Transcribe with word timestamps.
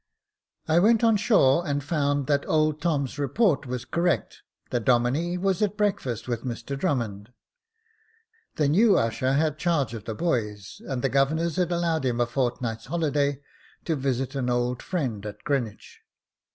I 0.67 0.79
went 0.79 1.03
on 1.03 1.15
shore, 1.15 1.63
and 1.67 1.83
found 1.83 2.25
that 2.25 2.43
old 2.47 2.81
Tom's 2.81 3.19
report 3.19 3.67
was 3.67 3.85
correct— 3.85 4.41
the 4.71 4.79
Domine 4.79 5.39
was 5.39 5.61
at 5.61 5.77
breakfast 5.77 6.27
with 6.27 6.43
Mr 6.43 6.75
Drummond. 6.75 7.31
The 8.55 8.67
new 8.67 8.97
usher 8.97 9.33
had 9.33 9.59
charge 9.59 9.93
of 9.93 10.05
the 10.05 10.15
boys, 10.15 10.81
and 10.87 11.03
the 11.03 11.09
governors 11.09 11.57
had 11.57 11.71
allowed 11.71 12.03
him 12.03 12.19
a 12.19 12.25
fortnight's 12.25 12.87
holiday 12.87 13.41
to 13.85 13.95
visit 13.95 14.33
an 14.33 14.49
old 14.49 14.81
friend 14.81 15.23
at 15.23 15.43
Greenwich. 15.43 15.99